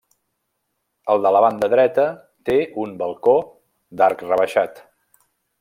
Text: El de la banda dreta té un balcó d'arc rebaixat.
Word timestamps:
El 1.15 1.21
de 1.27 1.31
la 1.35 1.41
banda 1.45 1.69
dreta 1.75 2.07
té 2.51 2.57
un 2.87 2.97
balcó 3.05 3.37
d'arc 4.01 4.29
rebaixat. 4.31 4.87